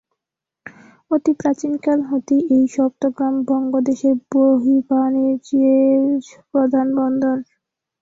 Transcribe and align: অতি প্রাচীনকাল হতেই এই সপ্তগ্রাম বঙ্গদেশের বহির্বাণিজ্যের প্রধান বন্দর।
অতি 1.11 1.31
প্রাচীনকাল 1.39 1.99
হতেই 2.09 2.41
এই 2.55 2.65
সপ্তগ্রাম 2.75 3.35
বঙ্গদেশের 3.47 4.15
বহির্বাণিজ্যের 4.31 6.01
প্রধান 6.51 6.87
বন্দর। 6.99 7.35